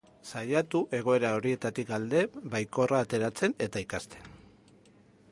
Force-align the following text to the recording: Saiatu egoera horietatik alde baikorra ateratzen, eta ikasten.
Saiatu 0.29 0.79
egoera 0.99 1.29
horietatik 1.39 1.91
alde 1.97 2.23
baikorra 2.55 3.01
ateratzen, 3.07 3.53
eta 3.67 3.83
ikasten. 3.85 4.33